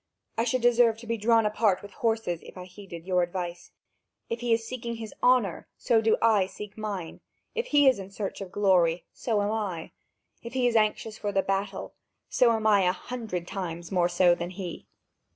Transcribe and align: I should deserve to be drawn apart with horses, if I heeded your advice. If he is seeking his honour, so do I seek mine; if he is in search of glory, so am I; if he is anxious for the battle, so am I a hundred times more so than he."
I 0.35 0.45
should 0.45 0.63
deserve 0.63 0.97
to 0.97 1.05
be 1.05 1.15
drawn 1.15 1.45
apart 1.45 1.83
with 1.83 1.91
horses, 1.93 2.41
if 2.41 2.57
I 2.57 2.65
heeded 2.65 3.05
your 3.05 3.21
advice. 3.21 3.69
If 4.31 4.39
he 4.39 4.51
is 4.51 4.67
seeking 4.67 4.95
his 4.95 5.13
honour, 5.21 5.67
so 5.77 6.01
do 6.01 6.17
I 6.23 6.47
seek 6.47 6.75
mine; 6.75 7.21
if 7.53 7.67
he 7.67 7.87
is 7.87 7.99
in 7.99 8.09
search 8.09 8.41
of 8.41 8.51
glory, 8.51 9.05
so 9.13 9.43
am 9.43 9.51
I; 9.51 9.91
if 10.41 10.53
he 10.53 10.65
is 10.65 10.75
anxious 10.75 11.19
for 11.19 11.31
the 11.31 11.43
battle, 11.43 11.93
so 12.29 12.51
am 12.53 12.65
I 12.65 12.81
a 12.81 12.91
hundred 12.93 13.47
times 13.47 13.91
more 13.91 14.09
so 14.09 14.33
than 14.33 14.49
he." 14.49 14.87